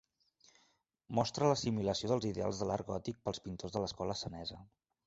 Mostra 1.19 1.51
l'assimilació 1.51 2.11
dels 2.13 2.27
ideals 2.33 2.63
de 2.63 2.71
l'art 2.71 2.91
gòtic 2.91 3.21
pels 3.29 3.47
pintors 3.47 3.79
de 3.79 3.87
l'escola 3.87 4.19
senesa. 4.27 4.65